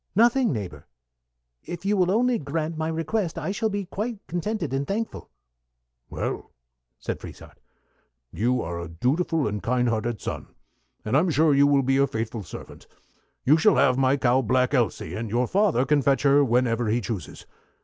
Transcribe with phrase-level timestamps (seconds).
[0.15, 0.87] "Nothing, neighbor.
[1.63, 5.29] If you will only grant my request I shall be quite contented and thankful."
[6.09, 6.49] "Well,"
[6.97, 7.59] said Frieshardt,
[8.31, 10.47] "you are a dutiful and kind hearted son,
[11.05, 12.87] and I'm sure you will be a faithful servant.
[13.45, 16.99] You shall have my cow Black Elsy, and your father can fetch her whenever he
[16.99, 17.45] chooses.